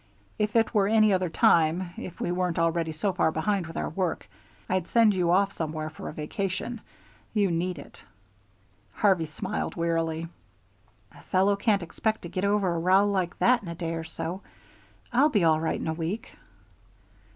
If 0.39 0.55
it 0.55 0.73
were 0.73 0.87
any 0.87 1.13
other 1.13 1.29
time, 1.29 1.91
if 1.95 2.19
we 2.19 2.31
weren't 2.31 2.57
already 2.57 2.91
so 2.91 3.13
far 3.13 3.31
behind 3.31 3.67
with 3.67 3.77
our 3.77 3.91
work, 3.91 4.27
I'd 4.67 4.87
send 4.87 5.13
you 5.13 5.29
off 5.29 5.51
somewhere 5.51 5.91
for 5.91 6.09
a 6.09 6.11
vacation. 6.11 6.81
You 7.35 7.51
need 7.51 7.77
it." 7.77 8.03
Harvey 8.93 9.27
smiled 9.27 9.75
wearily. 9.75 10.27
"A 11.11 11.21
fellow 11.25 11.55
can't 11.55 11.83
expect 11.83 12.23
to 12.23 12.29
get 12.29 12.43
over 12.45 12.73
a 12.73 12.79
row 12.79 13.07
like 13.07 13.37
that 13.37 13.61
in 13.61 13.67
a 13.67 13.75
day 13.75 13.93
or 13.93 14.03
so. 14.03 14.41
I'll 15.13 15.29
be 15.29 15.43
all 15.43 15.59
right 15.61 15.79
in 15.79 15.85
a 15.87 15.93
week." 15.93 16.31